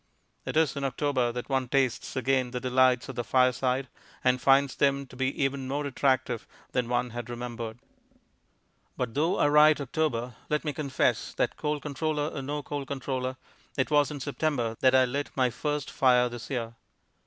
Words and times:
It 0.47 0.57
is 0.57 0.75
in 0.75 0.83
October 0.83 1.31
that 1.31 1.47
one 1.47 1.67
tastes 1.67 2.15
again 2.15 2.49
the 2.49 2.59
delights 2.59 3.07
of 3.07 3.13
the 3.13 3.23
fireside, 3.23 3.87
and 4.23 4.41
finds 4.41 4.75
them 4.75 5.05
to 5.05 5.15
be 5.15 5.27
even 5.43 5.67
more 5.67 5.85
attractive 5.85 6.47
than 6.71 6.89
one 6.89 7.11
had 7.11 7.29
remembered. 7.29 7.77
But 8.97 9.13
though 9.13 9.37
I 9.37 9.47
write 9.47 9.79
"October," 9.79 10.33
let 10.49 10.65
me 10.65 10.73
confess 10.73 11.35
that, 11.35 11.55
Coal 11.55 11.79
Controller 11.79 12.29
or 12.29 12.41
no 12.41 12.63
Coal 12.63 12.87
Controller, 12.87 13.37
it 13.77 13.91
was 13.91 14.09
in 14.09 14.19
September 14.19 14.75
that 14.79 14.95
I 14.95 15.05
lit 15.05 15.29
my 15.35 15.51
first 15.51 15.91
fire 15.91 16.27
this 16.29 16.49
year. 16.49 16.73